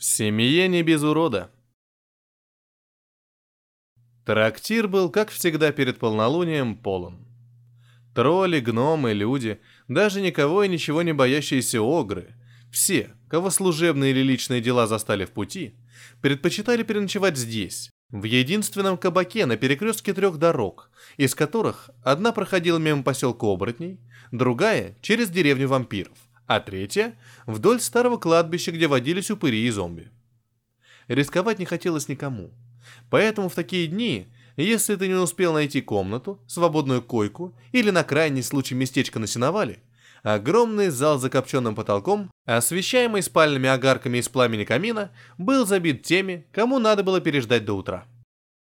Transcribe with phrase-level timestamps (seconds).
[0.00, 1.50] В семье не без урода.
[4.24, 7.26] Трактир был, как всегда перед полнолунием, полон.
[8.14, 12.34] Тролли, гномы, люди, даже никого и ничего не боящиеся огры,
[12.72, 15.74] все, кого служебные или личные дела застали в пути,
[16.22, 23.02] предпочитали переночевать здесь, в единственном кабаке на перекрестке трех дорог, из которых одна проходила мимо
[23.02, 24.00] поселка оборотней,
[24.32, 26.16] другая— через деревню вампиров,
[26.50, 30.10] а третья— вдоль старого кладбища, где водились упыри и зомби.
[31.06, 32.50] Рисковать не хотелось никому,
[33.08, 38.42] поэтому в такие дни если ты не успел найти комнату, свободную койку или на крайний
[38.42, 39.78] случай местечко на сеновале,
[40.24, 46.80] огромный зал с закопченным потолком, освещаемый спальными огарками из пламени камина, был забит теми, кому
[46.80, 48.06] надо было переждать до утра.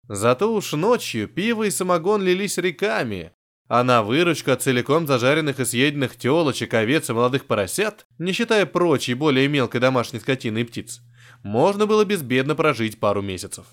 [0.08, 3.32] Зато уж ночью пиво и самогон лились реками,
[3.70, 8.66] а на выручку от целиком зажаренных и съеденных телочек, овец и молодых поросят, не считая
[8.66, 11.00] прочей более мелкой домашней скотины и птиц,
[11.44, 13.66] можно было безбедно прожить пару месяцев.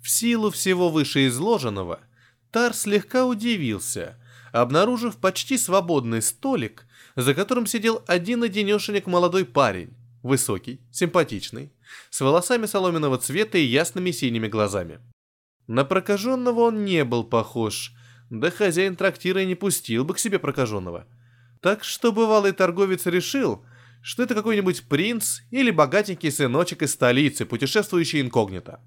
[0.00, 1.98] В силу всего вышеизложенного,
[2.52, 4.16] Тар слегка удивился,
[4.52, 6.86] обнаружив почти свободный столик,
[7.16, 11.72] за которым сидел один-одинешенек молодой парень, высокий, симпатичный,
[12.10, 15.00] с волосами соломенного цвета и ясными синими глазами.
[15.66, 17.92] На прокаженного он не был похож,
[18.30, 21.06] да хозяин трактира и не пустил бы к себе прокаженного.
[21.60, 23.64] Так что бывалый торговец решил,
[24.02, 28.80] что это какой-нибудь принц или богатенький сыночек из столицы, путешествующий инкогнито.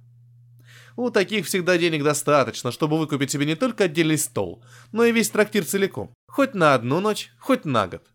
[0.95, 5.29] У таких всегда денег достаточно, чтобы выкупить себе не только отдельный стол, но и весь
[5.29, 6.13] трактир целиком.
[6.27, 8.07] Хоть на одну ночь, хоть на год.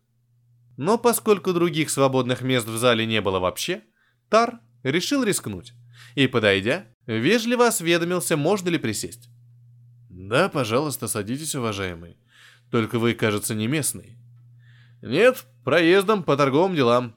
[0.77, 3.83] Но поскольку других свободных мест в зале не было вообще,
[4.29, 5.75] Тар решил рискнуть.
[6.17, 9.29] И, подойдя, вежливо осведомился, можно ли присесть.
[10.29, 12.17] «Да, пожалуйста, садитесь, уважаемый.
[12.71, 14.17] Только вы, кажется, не местный».
[15.03, 17.17] «Нет, проездом по торговым делам».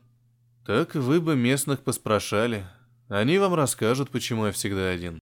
[0.66, 2.66] «Так вы бы местных поспрашали.
[3.08, 5.20] Они вам расскажут, почему я всегда один».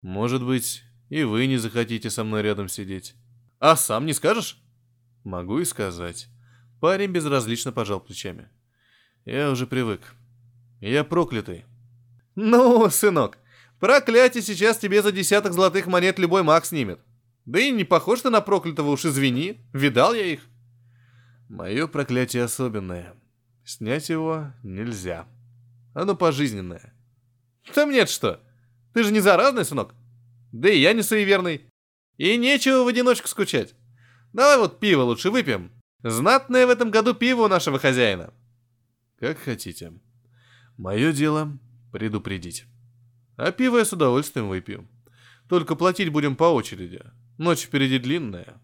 [0.00, 3.14] Может быть, и вы не захотите со мной рядом сидеть.
[3.58, 4.58] А сам не скажешь?
[5.22, 6.28] Могу и сказать.
[6.80, 8.48] Парень безразлично пожал плечами.
[9.26, 10.14] Я уже привык.
[10.80, 11.66] Я проклятый.
[12.36, 13.36] Ну, сынок,
[13.80, 17.00] проклятие сейчас тебе за десяток золотых монет любой маг снимет.
[17.48, 19.58] Да и не похож ты на проклятого, уж извини.
[19.72, 20.42] Видал я их.
[21.48, 23.14] Мое проклятие особенное.
[23.64, 25.26] Снять его нельзя.
[25.94, 26.92] Оно пожизненное.
[27.74, 28.42] Там нет что.
[28.92, 29.94] Ты же не заразный, сынок.
[30.52, 31.62] Да и я не суеверный.
[32.18, 33.74] И нечего в одиночку скучать.
[34.34, 35.72] Давай вот пиво лучше выпьем.
[36.02, 38.34] Знатное в этом году пиво у нашего хозяина.
[39.18, 39.94] Как хотите.
[40.76, 41.58] Мое дело
[41.92, 42.66] предупредить.
[43.38, 44.86] А пиво я с удовольствием выпью.
[45.48, 47.02] Только платить будем по очереди.
[47.38, 48.60] Ночь впереди длинная.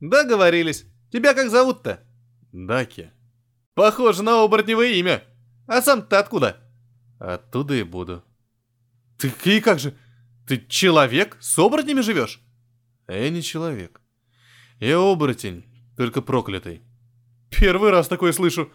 [0.00, 0.86] Договорились.
[1.12, 2.00] Тебя как зовут-то?
[2.52, 3.12] Даки.
[3.74, 5.22] Похоже на оборотневое имя.
[5.66, 6.56] А сам ты откуда?
[7.18, 8.24] Оттуда и буду.
[9.18, 9.94] Ты и как же?
[10.46, 11.36] Ты человек?
[11.40, 12.40] С оборотнями живешь?
[13.08, 14.00] Я не человек.
[14.80, 15.64] Я оборотень,
[15.96, 16.82] только проклятый.
[17.50, 18.72] Первый раз такое слышу.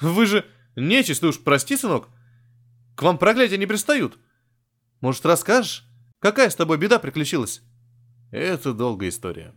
[0.00, 0.46] Вы же
[0.76, 2.08] нечисть, уж прости, сынок.
[2.94, 4.18] К вам проклятия не пристают.
[5.00, 5.84] Может, расскажешь,
[6.20, 7.62] какая с тобой беда приключилась?
[8.34, 9.54] Это долгая история.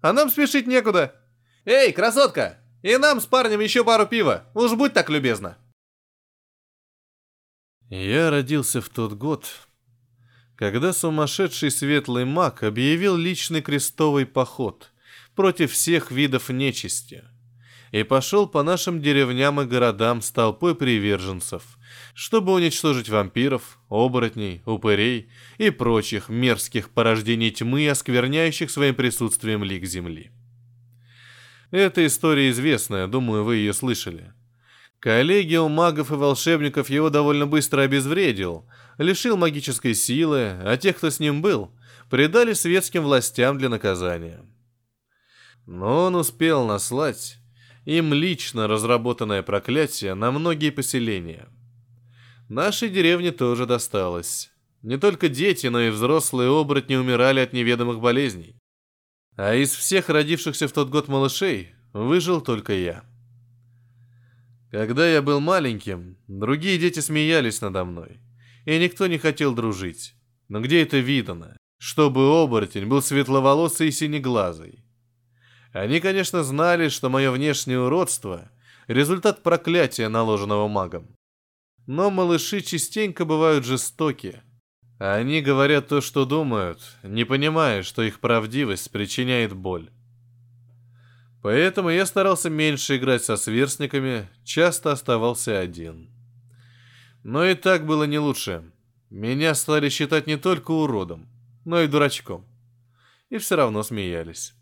[0.00, 1.12] А нам спешить некуда.
[1.64, 4.44] Эй, красотка, и нам с парнем еще пару пива.
[4.54, 5.58] Уж будь так любезна.
[7.90, 9.50] Я родился в тот год,
[10.54, 14.92] когда сумасшедший светлый маг объявил личный крестовый поход
[15.34, 17.24] против всех видов нечисти
[17.90, 21.76] и пошел по нашим деревням и городам с толпой приверженцев,
[22.14, 25.28] чтобы уничтожить вампиров, оборотней, упырей
[25.58, 30.30] и прочих мерзких порождений тьмы, оскверняющих своим присутствием лик земли.
[31.70, 34.34] Эта история известная, думаю, вы ее слышали.
[35.00, 38.66] Коллегиум магов и волшебников его довольно быстро обезвредил,
[38.98, 41.72] лишил магической силы, а тех, кто с ним был,
[42.10, 44.44] предали светским властям для наказания.
[45.66, 47.38] Но он успел наслать
[47.84, 51.48] им лично разработанное проклятие на многие поселения.
[52.52, 54.52] Нашей деревне тоже досталось.
[54.82, 58.58] Не только дети, но и взрослые оборотни умирали от неведомых болезней.
[59.36, 63.04] А из всех родившихся в тот год малышей выжил только я.
[64.70, 68.20] Когда я был маленьким, другие дети смеялись надо мной,
[68.66, 70.14] и никто не хотел дружить.
[70.48, 71.56] Но где это видано?
[71.78, 74.84] Чтобы оборотень был светловолосый и синеглазый.
[75.72, 78.50] Они, конечно, знали, что мое внешнее уродство—
[78.88, 81.16] результат проклятия, наложенного магом.
[81.86, 84.42] Но малыши частенько бывают жестоки.
[84.98, 89.90] Они говорят то, что думают, не понимая, что их правдивость причиняет боль.
[91.42, 96.08] Поэтому я старался меньше играть со сверстниками, часто оставался один.
[97.24, 98.62] Но и так было не лучше.
[99.10, 101.28] Меня стали считать не только уродом,
[101.64, 102.46] но и дурачком.
[103.28, 104.54] И все равно смеялись.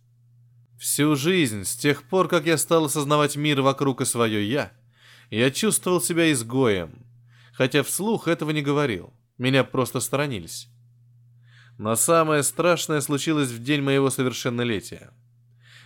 [0.78, 4.72] Всю жизнь, с тех пор, как я стал осознавать мир вокруг и свое «я»,
[5.28, 7.04] я чувствовал себя изгоем,
[7.60, 9.12] хотя вслух этого не говорил.
[9.36, 10.68] Меня просто сторонились.
[11.76, 15.12] Но самое страшное случилось в день моего совершеннолетия.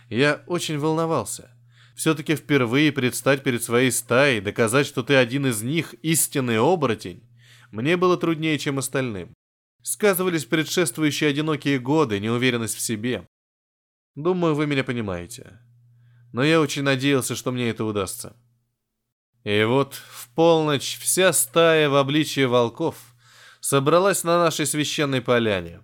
[0.09, 1.51] Я очень волновался.
[1.93, 7.27] Все-таки впервые предстать перед своей стаей, доказать, что ты один из них, истинный оборотень,
[7.71, 9.33] мне было труднее, чем остальным.
[9.83, 13.27] Сказывались предшествующие одинокие годы, неуверенность в себе.
[14.15, 15.59] Думаю, вы меня понимаете.
[16.31, 18.33] Но я очень надеялся, что мне это удастся.
[19.45, 22.95] И вот в полночь вся стая в обличии волков
[23.59, 25.81] собралась на нашей священной поляне.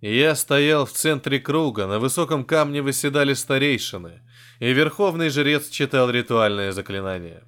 [0.00, 4.22] Я стоял в центре круга, на высоком камне выседали старейшины,
[4.58, 7.44] и верховный жрец читал ритуальное заклинание.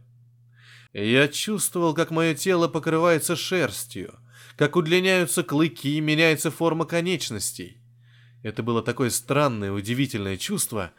[0.93, 4.19] Я чувствовал, как мое тело покрывается шерстью,
[4.57, 7.81] как удлиняются клыки и меняется форма конечностей.
[8.43, 10.93] Это было такое странное, удивительное чувство.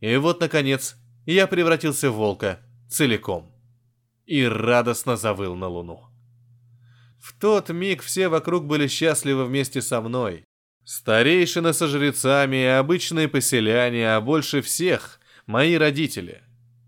[0.00, 0.94] И вот, наконец,
[1.26, 3.51] я превратился в волка целиком
[4.26, 6.04] и радостно завыл на луну.
[7.20, 10.44] В тот миг все вокруг были счастливы вместе со мной.
[10.84, 16.42] Старейшины со жрецами и обычные поселяне, а больше всех мои родители.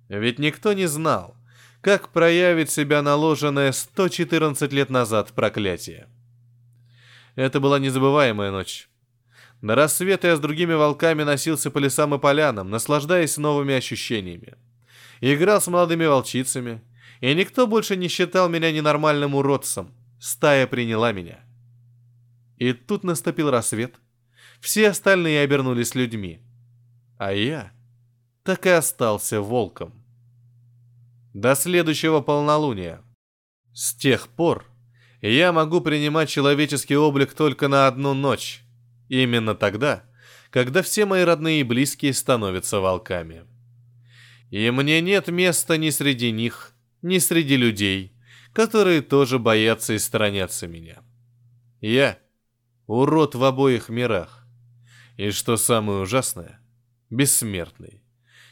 [0.08, 1.36] Ведь никто не знал,
[1.80, 6.08] как проявит себя наложенное 114 лет назад проклятие.
[7.36, 8.88] Это была незабываемая ночь.
[9.60, 14.54] На рассвет я с другими волками носился по лесам и полянам, наслаждаясь новыми ощущениями.
[15.20, 16.82] Играл с молодыми волчицами,
[17.24, 19.94] и никто больше не считал меня ненормальным уродцем.
[20.20, 21.40] Стая приняла меня.
[22.58, 23.94] И тут наступил рассвет.
[24.60, 26.42] Все остальные обернулись людьми.
[27.16, 27.72] А я
[28.42, 29.94] так и остался волком.
[31.32, 33.00] До следующего полнолуния.
[33.72, 34.66] С тех пор
[35.22, 38.60] я могу принимать человеческий облик только на одну ночь.
[39.08, 40.04] Именно тогда,
[40.50, 43.44] когда все мои родные и близкие становятся волками.
[44.50, 46.73] И мне нет места ни среди них,
[47.04, 48.16] ни среди людей,
[48.54, 51.02] которые тоже боятся и сторонятся меня.
[51.82, 52.18] Я—
[52.86, 54.46] урод в обоих мирах.
[55.18, 56.60] И что самое ужасное—
[57.10, 58.02] бессмертный,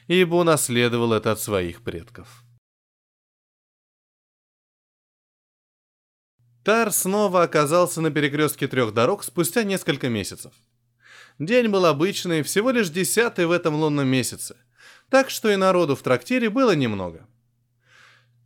[0.07, 2.45] ибо унаследовал это от своих предков.
[6.63, 10.53] Тар снова оказался на перекрестке трех дорог спустя несколько месяцев.
[11.39, 14.59] День был обычный, всего лишь десятый в этом лунном месяце,
[15.09, 17.27] так что и народу в трактире было немного.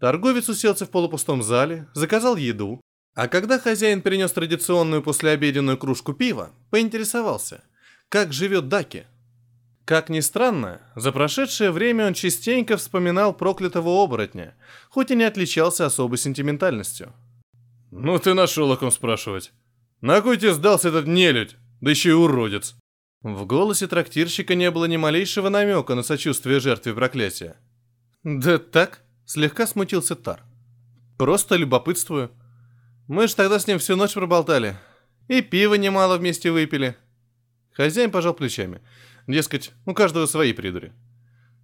[0.00, 2.80] Торговец уселся в полупустом зале, заказал еду,
[3.14, 7.64] а когда хозяин принес традиционную послеобеденную кружку пива, поинтересовался,
[8.10, 9.06] как живет Даки.
[9.86, 14.54] Как ни странно, за прошедшее время он частенько вспоминал проклятого оборотня,
[14.90, 17.14] хоть и не отличался особой сентиментальностью.
[17.90, 19.52] «Ну ты нашел о ком спрашивать.
[20.02, 22.74] На кой тебе сдался этот нелюдь, да еще и уродец?»
[23.22, 27.56] В голосе трактирщика не было ни малейшего намека на сочувствие жертве проклятия.
[28.24, 30.44] «Да так», Слегка смутился Тар.
[31.18, 32.30] Просто любопытствую.
[33.08, 34.78] Мы же тогда с ним всю ночь проболтали.
[35.26, 36.96] И пиво немало вместе выпили.
[37.72, 38.80] Хозяин пожал плечами.
[39.26, 40.92] Дескать, у каждого свои придури.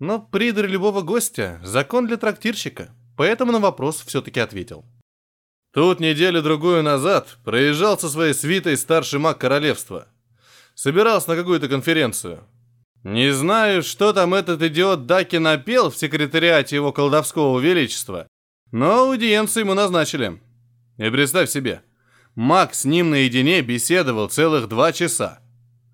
[0.01, 2.91] Но придурь любого гостя– закон для трактирщика.
[3.17, 4.85] Поэтому на вопрос все-таки ответил.
[5.73, 10.09] Тут неделю-другую назад проезжал со своей свитой старший маг королевства.
[10.75, 12.45] Собирался на какую-то конференцию.
[13.05, 18.29] Не знаю, что там этот идиот Даки напел в секретариате его колдовского величества,
[18.71, 20.41] но аудиенцию ему назначили.
[20.99, 21.83] И представь себе,
[22.35, 25.41] Мак с ним наедине беседовал целых два часа.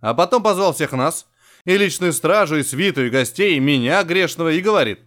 [0.01, 1.27] А потом позвал всех нас,
[1.65, 5.01] и личную стражу, и свиту, и гостей, и меня, грешного, и говорит.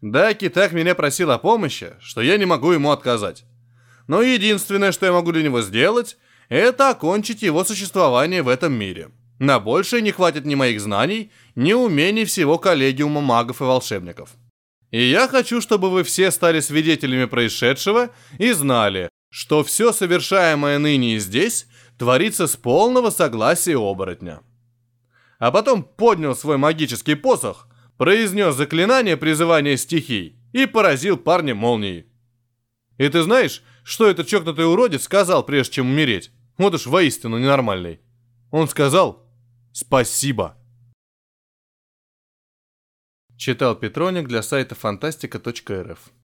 [0.00, 3.44] Даки так меня просил о помощи, что я не могу ему отказать.
[4.06, 9.10] Но единственное, что я могу для него сделать, это окончить его существование в этом мире.
[9.44, 14.30] На большее не хватит ни моих знаний, ни умений всего коллегиума магов и волшебников.
[14.90, 18.08] И я хочу, чтобы вы все стали свидетелями происшедшего
[18.38, 21.66] и знали, что все совершаемое ныне и здесь
[21.98, 24.40] творится с полного согласия оборотня.
[25.38, 32.06] А потом поднял свой магический посох, произнес заклинание призывания стихий и поразил парня молнией.
[32.96, 36.30] И ты знаешь, что этот чокнутый уродец сказал, прежде чем умереть?
[36.56, 38.00] Вот уж воистину ненормальный.
[38.50, 39.23] Он сказал,
[39.74, 40.56] Спасибо.
[43.36, 46.12] Читал Петроник для сайта фантастика.рф